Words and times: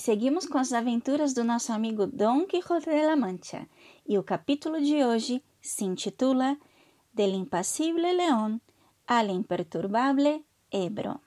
Seguimos 0.00 0.46
com 0.46 0.56
as 0.56 0.72
aventuras 0.72 1.34
do 1.34 1.44
nosso 1.44 1.74
amigo 1.74 2.06
Dom 2.06 2.46
Quixote 2.46 2.88
de 2.88 3.04
la 3.04 3.16
Mancha. 3.16 3.68
E 4.08 4.16
o 4.16 4.24
capítulo 4.24 4.80
de 4.80 5.04
hoje 5.04 5.44
se 5.60 5.84
intitula 5.84 6.56
Del 7.12 7.34
impassible 7.34 8.14
león 8.14 8.62
al 9.06 9.28
imperturbable 9.28 10.42
Ebro. 10.70 11.20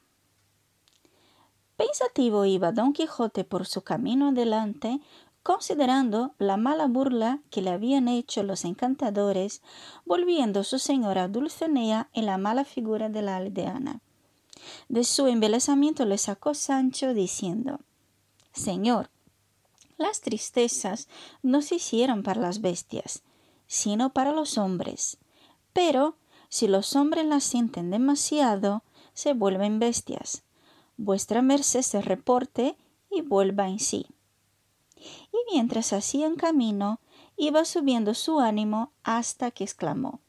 Pensativo 1.78 2.46
iba 2.46 2.72
Don 2.72 2.94
Quijote 2.94 3.44
por 3.44 3.68
su 3.68 3.84
camino 3.84 4.30
adelante, 4.30 5.02
considerando 5.44 6.34
la 6.40 6.58
mala 6.58 6.88
burla 6.88 7.42
que 7.52 7.62
le 7.62 7.70
habían 7.70 8.08
hecho 8.08 8.42
los 8.42 8.66
encantadores, 8.66 9.62
volviendo 10.04 10.64
su 10.64 10.80
señora 10.80 11.28
Dulcinea 11.28 12.10
en 12.12 12.26
la 12.26 12.40
mala 12.40 12.66
figura 12.66 13.10
de 13.10 13.22
la 13.22 13.36
aldeana. 13.36 14.02
De 14.90 15.04
su 15.04 15.28
embelesamiento 15.28 16.06
le 16.06 16.18
sacó 16.18 16.56
Sancho 16.56 17.14
diciendo 17.14 17.80
Señor, 18.54 19.10
las 19.98 20.22
tristezas 20.22 21.08
no 21.42 21.62
se 21.62 21.76
hicieron 21.76 22.24
para 22.24 22.42
las 22.42 22.62
bestias, 22.62 23.24
sino 23.68 24.14
para 24.14 24.32
los 24.32 24.58
hombres. 24.58 25.18
Pero 25.74 26.16
si 26.50 26.68
los 26.68 26.96
hombres 26.96 27.26
las 27.26 27.44
sienten 27.44 27.90
demasiado, 27.90 28.84
se 29.14 29.34
vuelven 29.34 29.80
bestias. 29.80 30.44
Vuestra 30.98 31.42
merced 31.42 31.82
se 31.82 32.02
reporte 32.02 32.78
y 33.10 33.22
vuelva 33.22 33.68
en 33.68 33.80
sí. 33.80 34.06
Y 34.96 35.38
mientras 35.52 35.94
hacían 35.94 36.36
camino, 36.36 37.00
iba 37.36 37.66
subiendo 37.66 38.14
su 38.14 38.40
ánimo 38.40 38.92
hasta 39.04 39.52
que 39.52 39.64
exclamó 39.64 40.20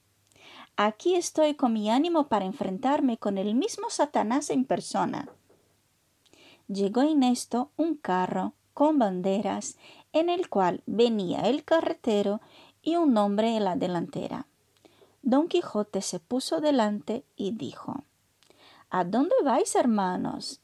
Aquí 0.76 1.14
estoy 1.14 1.54
con 1.54 1.72
mi 1.72 1.88
ánimo 1.88 2.26
para 2.28 2.46
enfrentarme 2.46 3.16
con 3.16 3.38
el 3.38 3.54
mismo 3.54 3.90
Satanás 3.90 4.50
en 4.50 4.64
persona. 4.64 5.28
Llegó 6.68 7.02
en 7.02 7.22
esto 7.22 7.70
un 7.76 7.96
carro 7.96 8.54
con 8.72 8.98
banderas 8.98 9.76
en 10.12 10.28
el 10.28 10.48
cual 10.48 10.82
venía 10.86 11.40
el 11.42 11.64
carretero 11.64 12.40
y 12.82 12.96
un 12.96 13.16
hombre 13.16 13.56
en 13.56 13.64
la 13.64 13.76
delantera. 13.76 14.46
Don 15.22 15.48
Quijote 15.48 16.02
se 16.02 16.20
puso 16.20 16.60
delante 16.60 17.24
y 17.36 17.52
dijo 17.52 18.04
¿A 18.90 19.04
dónde 19.04 19.34
vais, 19.44 19.74
hermanos? 19.74 20.60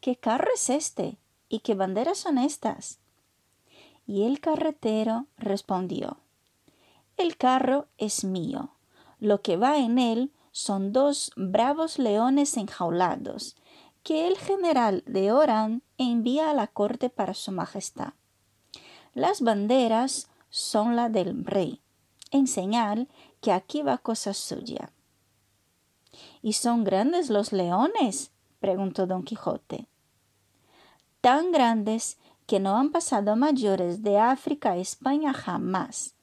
¿Qué 0.00 0.16
carro 0.16 0.48
es 0.54 0.70
este? 0.70 1.18
¿Y 1.48 1.60
qué 1.60 1.74
banderas 1.74 2.18
son 2.18 2.38
estas? 2.38 2.98
Y 4.06 4.24
el 4.24 4.40
carretero 4.40 5.26
respondió 5.36 6.18
El 7.16 7.36
carro 7.36 7.86
es 7.98 8.24
mío 8.24 8.72
lo 9.20 9.42
que 9.42 9.58
va 9.58 9.78
en 9.78 9.98
él 9.98 10.32
son 10.50 10.92
dos 10.92 11.30
bravos 11.36 11.98
leones 11.98 12.56
enjaulados, 12.56 13.54
que 14.02 14.26
el 14.26 14.36
general 14.38 15.02
de 15.06 15.32
Orán 15.32 15.82
envía 15.98 16.50
a 16.50 16.54
la 16.54 16.66
corte 16.66 17.10
para 17.10 17.34
su 17.34 17.52
majestad. 17.52 18.14
Las 19.14 19.40
banderas 19.40 20.30
son 20.48 20.96
la 20.96 21.08
del 21.08 21.44
rey, 21.44 21.80
en 22.30 22.46
señal 22.46 23.08
que 23.40 23.52
aquí 23.52 23.82
va 23.82 23.98
cosa 23.98 24.34
suya. 24.34 24.92
¿Y 26.42 26.54
son 26.54 26.84
grandes 26.84 27.30
los 27.30 27.52
leones? 27.52 28.32
preguntó 28.58 29.06
don 29.06 29.22
Quijote. 29.22 29.88
Tan 31.20 31.52
grandes 31.52 32.18
que 32.46 32.60
no 32.60 32.76
han 32.76 32.90
pasado 32.90 33.36
mayores 33.36 34.02
de 34.02 34.18
África 34.18 34.72
a 34.72 34.76
España 34.76 35.32
jamás, 35.32 36.14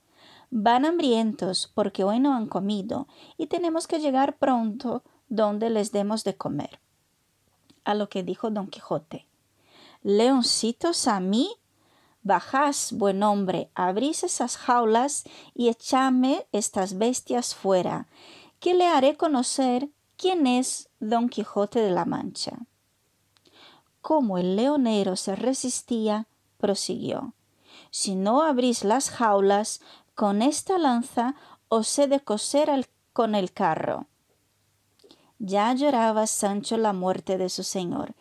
Van 0.50 0.86
hambrientos 0.86 1.69
porque 1.73 2.06
hoy 2.06 2.19
no 2.22 2.34
han 2.34 2.47
comido 2.47 3.08
y 3.38 3.47
tenemos 3.47 3.86
que 3.86 4.00
llegar 4.00 4.38
pronto 4.38 5.03
donde 5.28 5.69
les 5.69 5.91
demos 5.91 6.23
de 6.23 6.38
comer. 6.38 6.80
A 7.88 7.94
lo 7.94 8.10
que 8.10 8.22
dijo 8.22 8.50
don 8.50 8.68
Quijote 8.68 9.30
Leoncitos 10.04 11.08
a 11.08 11.22
mí. 11.22 11.56
Bajás, 12.22 12.92
buen 12.92 13.24
hombre, 13.24 13.72
abrís 13.75 14.25
esas 14.25 14.58
jaulas 14.58 15.24
y 15.53 15.70
echame 15.70 16.46
estas 16.52 16.97
bestias 16.97 17.56
fuera, 17.56 18.08
que 18.59 18.74
le 18.74 18.88
haré 18.88 19.16
conocer 19.16 19.88
quién 20.18 20.47
es 20.47 20.90
don 21.00 21.30
Quijote 21.30 21.80
de 21.80 21.92
la 21.92 22.03
Mancha. 22.03 22.58
Como 24.02 24.38
el 24.38 24.58
leonero 24.58 25.16
se 25.16 25.38
resistía, 25.38 26.28
prosiguió 26.58 27.36
Si 27.90 28.16
no 28.16 28.42
abrís 28.42 28.84
las 28.84 29.09
jaulas, 29.09 29.80
con 30.14 30.42
esta 30.42 30.78
lanza 30.78 31.36
os 31.70 31.97
he 31.97 32.09
de 32.09 32.20
coser 32.20 32.90
con 33.14 33.34
el 33.34 33.53
carro. 33.53 34.08
Ya 35.40 35.74
lloraba 35.74 36.28
Sancho 36.28 36.78
la 36.78 36.94
muerte 36.94 37.38
de 37.38 37.50
su 37.50 37.64
señor, 37.64 38.16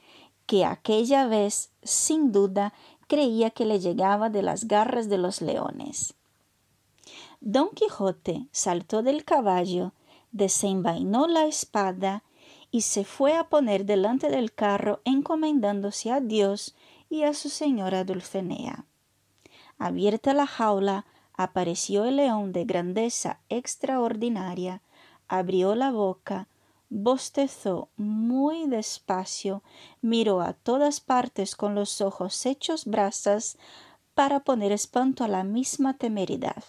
que 0.46 0.64
aquella 0.64 1.26
vez, 1.26 1.70
sin 1.82 2.32
duda, 2.32 2.72
creía 3.06 3.50
que 3.50 3.64
le 3.64 3.80
llegaba 3.80 4.30
de 4.30 4.42
las 4.42 4.68
garras 4.68 5.08
de 5.08 5.18
los 5.18 5.40
leones. 5.40 6.14
Don 7.40 7.70
Quijote 7.70 8.46
saltó 8.50 9.02
del 9.02 9.24
caballo, 9.24 9.92
desenvainó 10.32 11.26
la 11.26 11.46
espada 11.46 12.22
y 12.70 12.82
se 12.82 13.04
fue 13.04 13.36
a 13.36 13.48
poner 13.48 13.86
delante 13.86 14.28
del 14.28 14.52
carro 14.52 15.00
encomendándose 15.04 16.10
a 16.10 16.20
Dios 16.20 16.74
y 17.08 17.22
a 17.22 17.34
su 17.34 17.48
señora 17.48 18.04
Dulcinea. 18.04 18.84
Abierta 19.78 20.34
la 20.34 20.46
jaula, 20.46 21.06
apareció 21.34 22.04
el 22.04 22.16
león 22.16 22.52
de 22.52 22.64
grandeza 22.64 23.40
extraordinaria, 23.48 24.82
abrió 25.28 25.74
la 25.74 25.90
boca, 25.90 26.48
bostezó 26.88 27.88
muy 27.96 28.66
despacio, 28.66 29.62
miró 30.00 30.40
a 30.40 30.52
todas 30.52 31.00
partes 31.00 31.56
con 31.56 31.74
los 31.74 32.00
ojos 32.00 32.46
hechos 32.46 32.84
brasas 32.84 33.58
para 34.14 34.40
poner 34.40 34.72
espanto 34.72 35.24
a 35.24 35.28
la 35.28 35.44
misma 35.44 35.96
temeridad. 35.98 36.64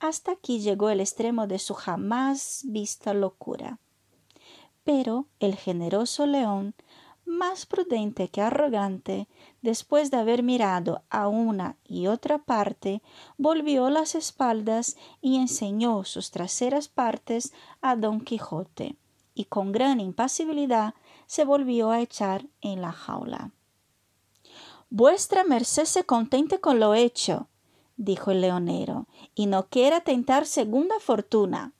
Hasta 0.00 0.32
aquí 0.32 0.60
llegó 0.60 0.90
el 0.90 1.00
extremo 1.00 1.46
de 1.46 1.58
su 1.58 1.74
jamás 1.74 2.62
vista 2.64 3.14
locura. 3.14 3.78
Pero 4.82 5.26
el 5.40 5.56
generoso 5.56 6.26
león 6.26 6.74
más 7.30 7.64
prudente 7.64 8.28
que 8.28 8.42
arrogante, 8.42 9.28
después 9.62 10.10
de 10.10 10.18
haber 10.18 10.42
mirado 10.42 11.02
a 11.08 11.28
una 11.28 11.76
y 11.84 12.06
otra 12.06 12.38
parte, 12.38 13.02
volvió 13.38 13.88
las 13.88 14.14
espaldas 14.14 14.96
y 15.22 15.36
enseñó 15.36 16.04
sus 16.04 16.30
traseras 16.30 16.88
partes 16.88 17.52
a 17.80 17.96
don 17.96 18.20
Quijote, 18.20 18.96
y 19.34 19.44
con 19.44 19.72
gran 19.72 20.00
impasibilidad 20.00 20.94
se 21.26 21.44
volvió 21.44 21.90
a 21.90 22.00
echar 22.00 22.46
en 22.60 22.82
la 22.82 22.92
jaula. 22.92 23.52
Vuestra 24.90 25.44
merced 25.44 25.84
se 25.84 26.04
contente 26.04 26.60
con 26.60 26.80
lo 26.80 26.94
hecho, 26.94 27.48
dijo 27.96 28.32
el 28.32 28.40
leonero, 28.40 29.06
y 29.34 29.46
no 29.46 29.68
quiera 29.68 30.00
tentar 30.00 30.46
segunda 30.46 30.98
fortuna. 31.00 31.72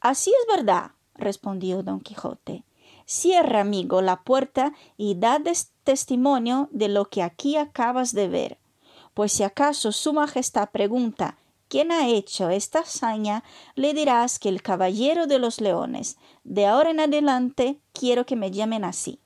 Así 0.00 0.30
es 0.30 0.56
verdad, 0.56 0.92
respondió 1.14 1.82
don 1.82 2.00
Quijote 2.00 2.64
Cierra, 3.06 3.60
amigo, 3.60 4.02
la 4.02 4.22
puerta 4.22 4.72
y 4.96 5.16
da 5.16 5.38
testimonio 5.84 6.68
de 6.72 6.88
lo 6.88 7.06
que 7.06 7.22
aquí 7.22 7.56
acabas 7.56 8.12
de 8.14 8.28
ver. 8.28 8.58
Pues 9.14 9.32
si 9.32 9.42
acaso 9.42 9.92
su 9.92 10.12
Majestad 10.12 10.70
pregunta 10.70 11.36
quién 11.68 11.90
ha 11.90 12.08
hecho 12.08 12.50
esta 12.50 12.80
hazaña, 12.80 13.44
le 13.74 13.94
dirás 13.94 14.38
que 14.38 14.48
el 14.48 14.62
caballero 14.62 15.26
de 15.26 15.38
los 15.38 15.60
leones. 15.60 16.18
De 16.44 16.66
ahora 16.66 16.90
en 16.90 17.00
adelante 17.00 17.78
quiero 17.92 18.26
que 18.26 18.36
me 18.36 18.50
llamen 18.50 18.84
así. 18.84 19.18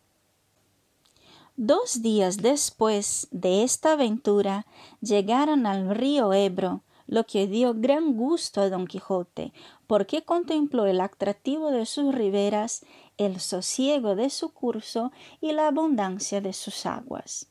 Dos 1.56 2.02
días 2.02 2.36
después 2.36 3.28
de 3.30 3.62
esta 3.62 3.92
aventura 3.92 4.66
llegaron 5.00 5.66
al 5.66 5.94
río 5.94 6.32
Ebro, 6.34 6.82
lo 7.06 7.24
que 7.24 7.46
dio 7.46 7.72
gran 7.74 8.14
gusto 8.14 8.60
a 8.60 8.68
don 8.68 8.86
Quijote, 8.86 9.52
porque 9.86 10.22
contempló 10.22 10.86
el 10.86 11.00
atractivo 11.00 11.70
de 11.70 11.86
sus 11.86 12.14
riberas 12.14 12.84
el 13.18 13.40
sosiego 13.40 14.14
de 14.14 14.30
su 14.30 14.52
curso 14.52 15.12
y 15.40 15.52
la 15.52 15.68
abundancia 15.68 16.40
de 16.40 16.52
sus 16.52 16.86
aguas. 16.86 17.48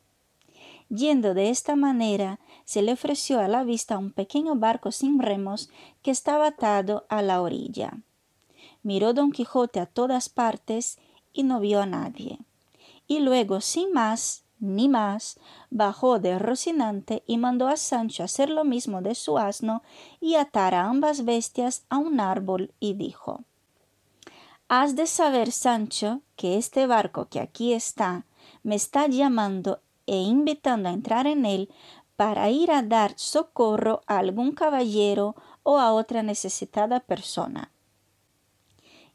Yendo 0.89 1.33
de 1.33 1.49
esta 1.49 1.75
manera, 1.75 2.39
se 2.63 2.81
le 2.81 2.93
ofreció 2.93 3.39
a 3.39 3.47
la 3.47 3.63
vista 3.63 3.97
un 3.97 4.11
pequeño 4.11 4.55
barco 4.55 4.91
sin 4.91 5.19
remos 5.19 5.69
que 6.03 6.11
estaba 6.11 6.47
atado 6.47 7.05
a 7.09 7.21
la 7.21 7.41
orilla. 7.41 7.99
Miró 8.83 9.13
don 9.13 9.31
Quijote 9.31 9.79
a 9.79 9.87
todas 9.87 10.29
partes 10.29 10.99
y 11.33 11.43
no 11.43 11.59
vio 11.59 11.81
a 11.81 11.87
nadie. 11.87 12.39
Y 13.07 13.19
luego, 13.19 13.61
sin 13.61 13.93
más 13.93 14.43
ni 14.59 14.87
más, 14.87 15.39
bajó 15.69 16.19
de 16.19 16.39
Rocinante 16.39 17.23
y 17.27 17.37
mandó 17.37 17.67
a 17.67 17.77
Sancho 17.77 18.23
hacer 18.23 18.49
lo 18.49 18.63
mismo 18.63 19.01
de 19.01 19.15
su 19.15 19.37
asno 19.37 19.81
y 20.19 20.35
atar 20.35 20.75
a 20.75 20.85
ambas 20.85 21.25
bestias 21.25 21.85
a 21.89 21.97
un 21.97 22.19
árbol 22.19 22.73
y 22.79 22.93
dijo 22.93 23.43
Has 24.67 24.95
de 24.95 25.05
saber, 25.05 25.51
Sancho, 25.51 26.21
que 26.35 26.57
este 26.57 26.87
barco 26.87 27.27
que 27.29 27.39
aquí 27.39 27.73
está 27.73 28.25
me 28.63 28.75
está 28.75 29.07
llamando 29.07 29.81
e 30.07 30.17
invitando 30.17 30.89
a 30.89 30.93
entrar 30.93 31.27
en 31.27 31.45
él 31.45 31.69
para 32.15 32.49
ir 32.49 32.71
a 32.71 32.81
dar 32.81 33.13
socorro 33.17 34.01
a 34.07 34.17
algún 34.17 34.53
caballero 34.53 35.35
o 35.63 35.79
a 35.79 35.93
otra 35.93 36.23
necesitada 36.23 36.99
persona. 36.99 37.71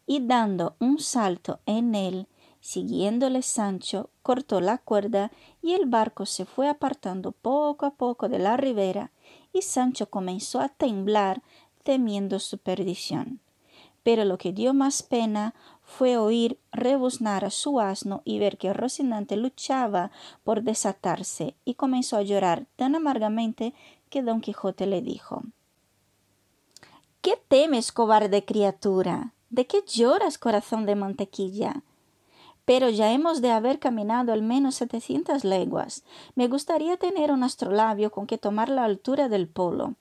Y 0.06 0.26
dando 0.26 0.76
un 0.78 0.98
salto 0.98 1.60
en 1.66 1.94
él, 1.94 2.28
Siguiéndole 2.60 3.40
Sancho, 3.42 4.10
cortó 4.22 4.60
la 4.60 4.76
cuerda 4.78 5.32
y 5.62 5.72
el 5.72 5.86
barco 5.86 6.26
se 6.26 6.44
fue 6.44 6.68
apartando 6.68 7.32
poco 7.32 7.86
a 7.86 7.94
poco 7.94 8.28
de 8.28 8.38
la 8.38 8.56
ribera 8.56 9.12
y 9.52 9.62
Sancho 9.62 10.10
comenzó 10.10 10.60
a 10.60 10.68
temblar 10.68 11.42
temiendo 11.82 12.38
su 12.38 12.58
perdición. 12.58 13.40
Pero 14.02 14.24
lo 14.24 14.38
que 14.38 14.52
dio 14.52 14.72
más 14.72 15.02
pena 15.02 15.54
fue 15.82 16.16
oír 16.16 16.58
rebuznar 16.72 17.44
a 17.44 17.50
su 17.50 17.80
asno 17.80 18.22
y 18.24 18.38
ver 18.38 18.56
que 18.58 18.72
Rocinante 18.72 19.36
luchaba 19.36 20.10
por 20.44 20.62
desatarse 20.62 21.54
y 21.64 21.74
comenzó 21.74 22.16
a 22.16 22.22
llorar 22.22 22.66
tan 22.76 22.94
amargamente 22.94 23.74
que 24.08 24.22
don 24.22 24.40
Quijote 24.40 24.86
le 24.86 25.02
dijo 25.02 25.42
¿Qué 27.20 27.38
temes, 27.48 27.92
cobarde 27.92 28.44
criatura? 28.44 29.34
¿De 29.50 29.66
qué 29.66 29.82
lloras, 29.86 30.38
corazón 30.38 30.86
de 30.86 30.94
mantequilla? 30.94 31.82
Pero 32.64 32.88
ya 32.88 33.12
hemos 33.12 33.42
de 33.42 33.50
haber 33.50 33.78
caminado 33.78 34.32
al 34.32 34.42
menos 34.42 34.76
setecientas 34.76 35.44
leguas. 35.44 36.04
Me 36.34 36.46
gustaría 36.46 36.96
tener 36.96 37.32
un 37.32 37.42
astrolabio 37.42 38.10
con 38.10 38.26
que 38.26 38.38
tomar 38.38 38.68
la 38.68 38.84
altura 38.84 39.28
del 39.28 39.48
polo. 39.48 39.96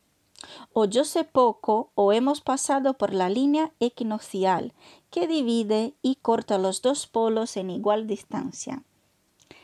O 0.74 0.86
yo 0.86 1.04
sé 1.06 1.24
poco, 1.24 1.92
o 1.96 2.14
hemos 2.14 2.42
pasado 2.42 2.96
por 2.96 3.14
la 3.14 3.30
línea 3.30 3.72
equinoccial, 3.80 4.74
que 5.10 5.28
divide 5.28 5.94
y 6.02 6.16
corta 6.16 6.58
los 6.58 6.82
dos 6.82 7.08
polos 7.08 7.58
en 7.58 7.70
igual 7.70 8.08
distancia. 8.08 8.84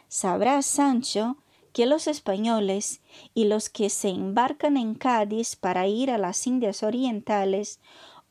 Sabrás, 0.08 0.66
Sancho, 0.66 1.38
que 1.74 1.86
los 1.86 2.08
españoles 2.08 3.02
y 3.34 3.46
los 3.46 3.70
que 3.70 3.90
se 3.90 4.10
embarcan 4.10 4.78
en 4.78 4.96
Cádiz 4.96 5.56
para 5.58 5.88
ir 5.88 6.10
a 6.10 6.18
las 6.18 6.48
Indias 6.48 6.84
Orientales, 6.84 7.82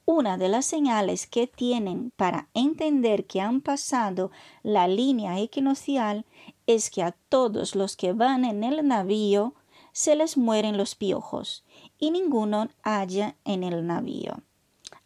una 0.06 0.37
de 0.37 0.49
las 0.49 0.67
señales 0.67 1.27
que 1.27 1.47
tienen 1.47 2.11
para 2.17 2.49
entender 2.55 3.27
que 3.27 3.41
han 3.41 3.61
pasado 3.61 4.31
la 4.62 4.87
línea 4.87 5.41
equinoccial 5.41 6.27
es 6.67 6.91
que 6.91 7.03
a 7.03 7.12
todos 7.29 7.75
los 7.75 7.97
que 7.97 8.12
van 8.12 8.45
en 8.45 8.65
el 8.65 8.87
navío 8.87 9.55
se 9.94 10.17
les 10.17 10.37
mueren 10.37 10.76
los 10.76 10.96
piojos 10.96 11.64
y 11.99 12.11
ninguno 12.11 12.69
haya 12.82 13.37
en 13.44 13.62
el 13.62 13.87
navío. 13.87 14.43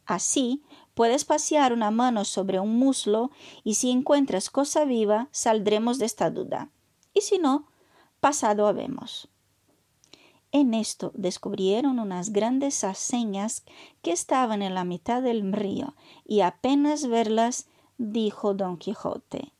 Así, 0.06 0.62
puedes 0.94 1.26
pasear 1.26 1.74
una 1.74 1.90
mano 1.90 2.24
sobre 2.24 2.58
un 2.58 2.76
muslo 2.78 3.30
y 3.62 3.74
si 3.74 3.90
encuentras 3.90 4.48
cosa 4.48 4.86
viva, 4.86 5.28
saldremos 5.30 5.98
de 5.98 6.06
esta 6.06 6.30
duda. 6.30 6.70
Y 7.12 7.20
si 7.20 7.36
no, 7.38 7.66
pasado 8.20 8.66
habemos. 8.66 9.28
En 10.52 10.72
esto 10.72 11.12
descubrieron 11.14 11.98
unas 11.98 12.32
grandes 12.32 12.82
aceñas 12.82 13.64
que 14.00 14.12
estaban 14.12 14.62
en 14.62 14.74
la 14.74 14.84
mitad 14.84 15.20
del 15.20 15.52
río, 15.52 15.94
y 16.24 16.40
apenas 16.40 17.06
verlas, 17.06 17.68
dijo 17.98 18.54
don 18.54 18.78
Quijote 18.78 19.52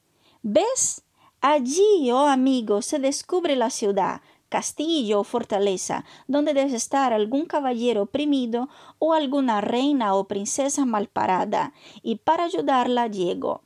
¿Ves? 0.43 1.03
Allí, 1.43 2.11
oh 2.11 2.27
amigo, 2.27 2.81
se 2.81 2.99
descubre 2.99 3.55
la 3.55 3.69
ciudad, 3.69 4.23
castillo 4.49 5.21
o 5.21 5.25
fortaleza, 5.25 6.05
donde 6.27 6.55
debe 6.55 6.75
estar 6.75 7.13
algún 7.13 7.47
caballero 7.47 8.03
oprimido 8.03 8.69
o 8.99 9.13
alguna 9.13 9.61
reina 9.61 10.15
o 10.15 10.25
princesa 10.25 10.85
malparada, 10.85 11.73
y 12.03 12.17
para 12.17 12.45
ayudarla 12.45 13.07
llego. 13.07 13.63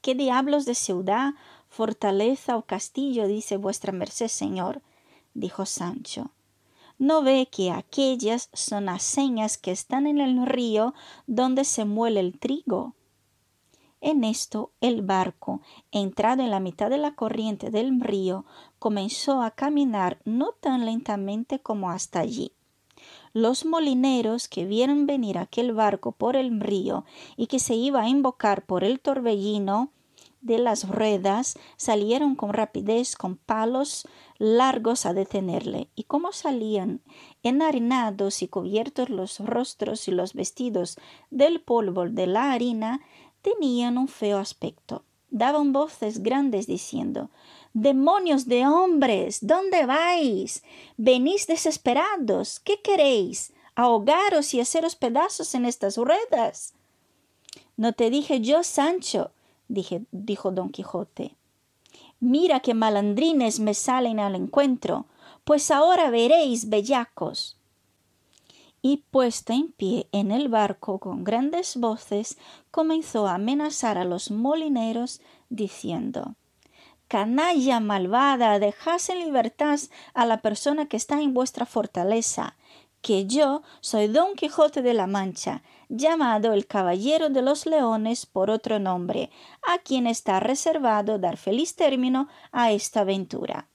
¿Qué 0.00 0.14
diablos 0.14 0.64
de 0.64 0.74
ciudad, 0.74 1.34
fortaleza 1.68 2.56
o 2.56 2.62
castillo 2.62 3.26
dice 3.26 3.56
vuestra 3.56 3.92
merced, 3.92 4.28
señor? 4.28 4.82
dijo 5.34 5.66
Sancho. 5.66 6.30
¿No 6.98 7.22
ve 7.22 7.48
que 7.50 7.70
aquellas 7.70 8.50
son 8.52 8.86
las 8.86 9.02
señas 9.02 9.56
que 9.56 9.70
están 9.70 10.06
en 10.06 10.20
el 10.20 10.46
río 10.46 10.92
donde 11.26 11.64
se 11.64 11.86
muele 11.86 12.20
el 12.20 12.38
trigo? 12.38 12.94
En 14.00 14.24
esto 14.24 14.72
el 14.80 15.02
barco, 15.02 15.60
entrado 15.92 16.42
en 16.42 16.50
la 16.50 16.60
mitad 16.60 16.88
de 16.88 16.98
la 16.98 17.14
corriente 17.14 17.70
del 17.70 18.00
río, 18.00 18.46
comenzó 18.78 19.42
a 19.42 19.50
caminar 19.50 20.20
no 20.24 20.52
tan 20.52 20.86
lentamente 20.86 21.58
como 21.58 21.90
hasta 21.90 22.20
allí. 22.20 22.52
Los 23.32 23.64
molineros 23.64 24.48
que 24.48 24.64
vieron 24.64 25.06
venir 25.06 25.38
aquel 25.38 25.72
barco 25.72 26.12
por 26.12 26.36
el 26.36 26.60
río 26.60 27.04
y 27.36 27.46
que 27.46 27.58
se 27.58 27.74
iba 27.74 28.02
a 28.02 28.08
invocar 28.08 28.64
por 28.64 28.84
el 28.84 29.00
torbellino 29.00 29.90
de 30.40 30.58
las 30.58 30.88
ruedas 30.88 31.58
salieron 31.76 32.34
con 32.34 32.52
rapidez 32.52 33.14
con 33.16 33.36
palos 33.36 34.08
largos 34.38 35.04
a 35.04 35.12
detenerle, 35.12 35.90
y 35.94 36.04
como 36.04 36.32
salían 36.32 37.02
enharinados 37.42 38.42
y 38.42 38.48
cubiertos 38.48 39.10
los 39.10 39.38
rostros 39.40 40.08
y 40.08 40.12
los 40.12 40.32
vestidos 40.32 40.98
del 41.30 41.60
polvo 41.60 42.08
de 42.08 42.26
la 42.26 42.52
harina, 42.52 43.02
tenían 43.42 43.98
un 43.98 44.08
feo 44.08 44.38
aspecto. 44.38 45.04
Daban 45.30 45.72
voces 45.72 46.22
grandes 46.22 46.66
diciendo 46.66 47.30
Demonios 47.72 48.46
de 48.46 48.66
hombres, 48.66 49.46
¿dónde 49.46 49.86
vais? 49.86 50.64
Venís 50.96 51.46
desesperados, 51.46 52.58
¿qué 52.60 52.80
queréis? 52.82 53.52
¿Ahogaros 53.76 54.54
y 54.54 54.60
haceros 54.60 54.96
pedazos 54.96 55.54
en 55.54 55.64
estas 55.64 55.96
ruedas? 55.96 56.74
No 57.76 57.92
te 57.92 58.10
dije 58.10 58.40
yo, 58.40 58.64
Sancho, 58.64 59.30
dije, 59.68 60.02
dijo 60.10 60.50
don 60.50 60.70
Quijote. 60.70 61.36
Mira 62.18 62.60
qué 62.60 62.74
malandrines 62.74 63.60
me 63.60 63.74
salen 63.74 64.18
al 64.18 64.34
encuentro, 64.34 65.06
pues 65.44 65.70
ahora 65.70 66.10
veréis, 66.10 66.68
bellacos 66.68 67.59
y 68.82 68.98
puesta 69.10 69.54
en 69.54 69.72
pie 69.72 70.08
en 70.12 70.30
el 70.30 70.48
barco 70.48 70.98
con 70.98 71.24
grandes 71.24 71.76
voces, 71.76 72.38
comenzó 72.70 73.26
a 73.26 73.34
amenazar 73.34 73.98
a 73.98 74.04
los 74.04 74.30
molineros, 74.30 75.20
diciendo 75.48 76.36
Canalla 77.08 77.80
malvada, 77.80 78.58
dejad 78.58 79.00
en 79.08 79.18
libertad 79.18 79.80
a 80.14 80.26
la 80.26 80.40
persona 80.42 80.86
que 80.86 80.96
está 80.96 81.20
en 81.20 81.34
vuestra 81.34 81.66
fortaleza, 81.66 82.56
que 83.02 83.26
yo 83.26 83.62
soy 83.80 84.06
Don 84.08 84.34
Quijote 84.34 84.82
de 84.82 84.94
la 84.94 85.06
Mancha, 85.06 85.62
llamado 85.88 86.52
el 86.52 86.66
Caballero 86.66 87.28
de 87.28 87.42
los 87.42 87.66
Leones 87.66 88.26
por 88.26 88.50
otro 88.50 88.78
nombre, 88.78 89.30
a 89.66 89.78
quien 89.78 90.06
está 90.06 90.38
reservado 90.38 91.18
dar 91.18 91.36
feliz 91.36 91.74
término 91.74 92.28
a 92.52 92.70
esta 92.72 93.00
aventura 93.00 93.70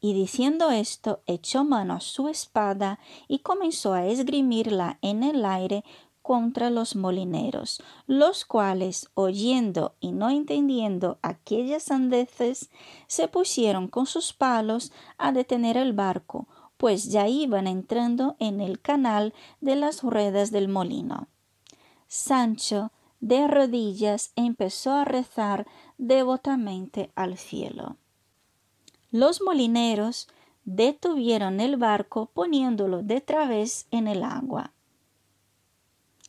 y 0.00 0.14
diciendo 0.14 0.70
esto 0.70 1.20
echó 1.26 1.64
mano 1.64 1.94
a 1.94 2.00
su 2.00 2.28
espada 2.28 2.98
y 3.28 3.40
comenzó 3.40 3.92
a 3.92 4.06
esgrimirla 4.06 4.98
en 5.02 5.22
el 5.22 5.44
aire 5.44 5.84
contra 6.22 6.70
los 6.70 6.96
molineros, 6.96 7.82
los 8.06 8.44
cuales, 8.44 9.10
oyendo 9.14 9.96
y 10.00 10.12
no 10.12 10.30
entendiendo 10.30 11.18
aquellas 11.22 11.84
sandeces, 11.84 12.70
se 13.06 13.28
pusieron 13.28 13.88
con 13.88 14.06
sus 14.06 14.32
palos 14.32 14.92
a 15.18 15.32
detener 15.32 15.76
el 15.76 15.92
barco, 15.92 16.46
pues 16.76 17.10
ya 17.10 17.28
iban 17.28 17.66
entrando 17.66 18.36
en 18.38 18.60
el 18.60 18.80
canal 18.80 19.34
de 19.60 19.76
las 19.76 20.02
ruedas 20.02 20.50
del 20.50 20.68
molino. 20.68 21.28
Sancho, 22.06 22.90
de 23.20 23.46
rodillas, 23.48 24.32
empezó 24.34 24.92
a 24.92 25.04
rezar 25.04 25.66
devotamente 25.98 27.12
al 27.14 27.36
cielo. 27.36 27.96
Los 29.10 29.42
molineros 29.42 30.28
detuvieron 30.64 31.60
el 31.60 31.76
barco 31.76 32.30
poniéndolo 32.32 33.02
de 33.02 33.20
través 33.20 33.86
en 33.90 34.06
el 34.06 34.22
agua. 34.22 34.72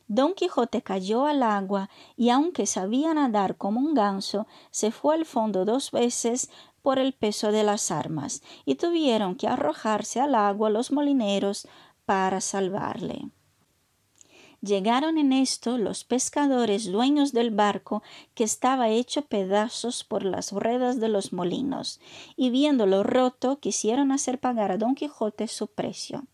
Don 0.08 0.34
Quijote 0.34 0.82
cayó 0.82 1.26
al 1.26 1.44
agua 1.44 1.90
y 2.18 2.32
aunque 2.32 2.66
sabía 2.66 3.14
nadar 3.14 3.56
como 3.56 3.80
un 3.80 3.94
ganso, 3.94 4.48
se 4.70 4.92
fue 4.92 5.16
al 5.16 5.26
fondo 5.26 5.64
dos 5.64 5.92
veces 5.92 6.50
por 6.82 7.00
el 7.00 7.14
peso 7.14 7.52
de 7.52 7.64
las 7.64 7.92
armas 7.92 8.42
y 8.66 8.76
tuvieron 8.76 9.36
que 9.36 9.48
arrojarse 9.48 10.20
al 10.20 10.36
agua 10.36 10.70
los 10.70 10.92
molineros 10.92 11.68
para 12.06 12.42
salvarle. 12.42 13.30
Llegaron 14.62 15.18
en 15.18 15.34
esto 15.34 15.80
los 15.80 16.04
pescadores 16.04 16.92
dueños 16.92 17.34
del 17.34 17.50
barco 17.50 18.04
que 18.36 18.44
estaba 18.44 18.90
hecho 18.90 19.24
pedazos 19.24 20.04
por 20.04 20.24
las 20.24 20.52
ruedas 20.52 21.00
de 21.00 21.10
los 21.10 21.34
molinos, 21.34 22.00
y 22.36 22.52
viéndolo 22.52 23.02
roto 23.02 23.60
quisieron 23.60 24.12
hacer 24.12 24.40
pagar 24.40 24.72
a 24.72 24.78
don 24.78 24.94
Quijote 24.94 25.48
su 25.48 25.66
precio. 25.66 26.26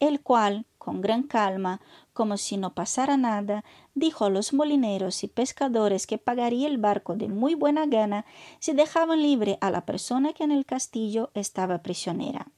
El 0.00 0.22
cual, 0.22 0.66
con 0.76 1.00
gran 1.00 1.22
calma, 1.22 1.80
como 2.12 2.36
si 2.36 2.56
no 2.56 2.74
pasara 2.74 3.16
nada, 3.16 3.64
dijo 3.94 4.24
a 4.24 4.30
los 4.30 4.52
molineros 4.52 5.22
y 5.22 5.28
pescadores 5.28 6.08
que 6.08 6.18
pagaría 6.18 6.66
el 6.66 6.78
barco 6.78 7.14
de 7.14 7.28
muy 7.28 7.54
buena 7.54 7.86
gana 7.86 8.26
si 8.58 8.72
dejaban 8.72 9.22
libre 9.22 9.58
a 9.60 9.70
la 9.70 9.86
persona 9.86 10.32
que 10.32 10.42
en 10.42 10.50
el 10.50 10.66
castillo 10.66 11.30
estaba 11.34 11.78
prisionera. 11.84 12.48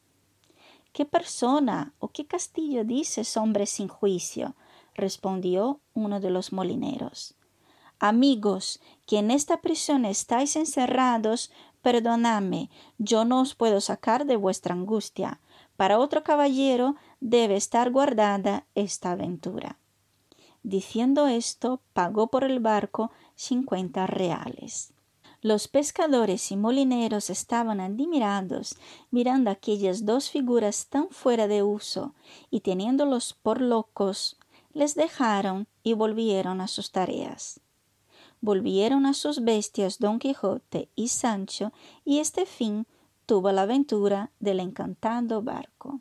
¿Qué 0.94 1.04
persona 1.04 1.92
o 1.98 2.08
qué 2.08 2.24
castillo 2.24 2.84
dices, 2.84 3.36
hombre 3.36 3.66
sin 3.66 3.88
juicio? 3.88 4.54
Respondió 4.94 5.80
uno 5.92 6.20
de 6.20 6.30
los 6.30 6.52
molineros. 6.52 7.34
Amigos, 7.98 8.80
que 9.06 9.18
en 9.18 9.30
esta 9.30 9.60
prisión 9.60 10.04
estáis 10.04 10.56
encerrados, 10.56 11.50
perdonadme, 11.82 12.70
yo 12.98 13.24
no 13.24 13.40
os 13.40 13.54
puedo 13.54 13.80
sacar 13.80 14.26
de 14.26 14.36
vuestra 14.36 14.74
angustia. 14.74 15.40
Para 15.76 15.98
otro 15.98 16.22
caballero 16.22 16.96
debe 17.20 17.56
estar 17.56 17.90
guardada 17.90 18.66
esta 18.74 19.12
aventura. 19.12 19.78
Diciendo 20.62 21.26
esto, 21.26 21.82
pagó 21.92 22.28
por 22.28 22.44
el 22.44 22.60
barco 22.60 23.10
cincuenta 23.34 24.06
reales. 24.06 24.94
Los 25.42 25.68
pescadores 25.68 26.50
y 26.52 26.56
molineros 26.56 27.28
estaban 27.28 27.78
admirados 27.80 28.76
mirando 29.10 29.50
aquellas 29.50 30.06
dos 30.06 30.30
figuras 30.30 30.86
tan 30.86 31.10
fuera 31.10 31.48
de 31.48 31.62
uso 31.62 32.14
y 32.50 32.60
teniéndolos 32.60 33.34
por 33.34 33.60
locos, 33.60 34.38
les 34.74 34.94
dejaron 34.94 35.66
y 35.82 35.94
volvieron 35.94 36.60
a 36.60 36.68
sus 36.68 36.90
tareas. 36.90 37.60
Volvieron 38.40 39.06
a 39.06 39.14
sus 39.14 39.42
bestias 39.42 39.98
Don 39.98 40.18
Quijote 40.18 40.90
y 40.94 41.08
Sancho 41.08 41.72
y 42.04 42.18
este 42.18 42.44
fin 42.44 42.86
tuvo 43.24 43.50
la 43.52 43.62
aventura 43.62 44.30
del 44.40 44.60
encantado 44.60 45.40
barco. 45.40 46.00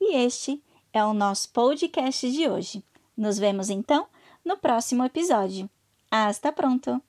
E 0.00 0.16
este 0.16 0.60
é 0.92 1.02
o 1.04 1.14
nosso 1.14 1.48
podcast 1.52 2.26
de 2.26 2.48
hoje. 2.50 2.84
Nos 3.16 3.38
vemos 3.38 3.70
então 3.70 4.08
no 4.44 4.56
próximo 4.58 5.04
episódio. 5.04 5.70
Hasta 6.10 6.52
pronto! 6.52 7.00